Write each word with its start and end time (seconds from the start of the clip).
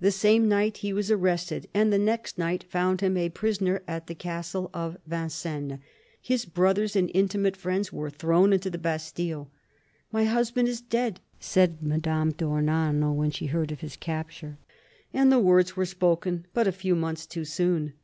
The 0.00 0.10
same 0.10 0.50
night 0.50 0.76
he 0.84 0.92
was 0.92 1.10
arrested, 1.10 1.66
and 1.72 1.90
the 1.90 1.98
next 1.98 2.36
night 2.36 2.62
found 2.62 3.00
him 3.00 3.16
a 3.16 3.30
prisoner 3.30 3.82
at 3.88 4.06
the 4.06 4.14
castle 4.14 4.68
of 4.74 4.98
Vincennes. 5.06 5.78
His 6.20 6.44
brothers 6.44 6.94
and 6.94 7.10
intimate 7.14 7.56
friends 7.56 7.90
were 7.90 8.10
thrown 8.10 8.52
into 8.52 8.68
the 8.68 8.76
Bastille." 8.76 9.50
My 10.12 10.24
husband 10.24 10.68
is 10.68 10.82
dead," 10.82 11.20
said 11.40 11.82
Madame 11.82 12.32
d'Ornano 12.32 13.14
when 13.14 13.30
she 13.30 13.46
heard 13.46 13.72
of 13.72 13.80
his 13.80 13.96
capture; 13.96 14.58
and 15.14 15.32
the 15.32 15.38
words 15.38 15.74
were 15.74 15.86
spoken 15.86 16.44
but 16.52 16.66
a 16.66 16.70
few 16.70 16.94
months 16.94 17.24
too 17.24 17.46
soon. 17.46 17.94